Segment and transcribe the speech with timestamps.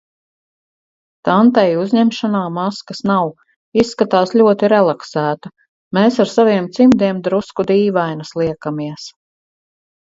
[1.27, 3.29] Tantei uzņemšanā maskas nav,
[3.83, 5.55] izskatās ļoti relaksēta,
[5.99, 9.09] mēs ar saviem cimdiem drusku dīvainas liekamies.